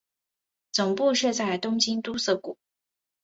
[0.71, 2.57] 总部设在东京都涩谷。